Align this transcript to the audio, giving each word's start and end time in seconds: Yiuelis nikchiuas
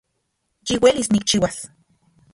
Yiuelis 0.71 1.09
nikchiuas 1.13 1.57